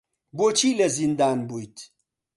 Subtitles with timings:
[0.37, 1.77] بۆچی لە زیندان بوویت؟